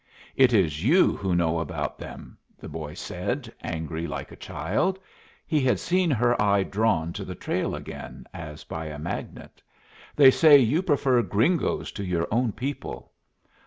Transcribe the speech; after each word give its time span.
"It 0.35 0.51
is 0.51 0.83
you 0.83 1.15
who 1.15 1.35
know 1.35 1.59
about 1.59 1.99
them," 1.99 2.35
the 2.57 2.67
boy 2.67 2.95
said, 2.95 3.53
angry 3.61 4.07
like 4.07 4.31
a 4.31 4.35
child. 4.35 4.97
He 5.45 5.59
had 5.61 5.79
seen 5.79 6.09
her 6.09 6.41
eye 6.41 6.63
drawn 6.63 7.13
to 7.13 7.23
the 7.23 7.35
trail 7.35 7.75
again 7.75 8.25
as 8.33 8.63
by 8.63 8.87
a 8.87 8.97
magnet. 8.97 9.61
"They 10.15 10.31
say 10.31 10.57
you 10.57 10.81
prefer 10.81 11.21
gringos 11.21 11.91
to 11.91 12.03
your 12.03 12.27
own 12.31 12.51
people." 12.51 13.11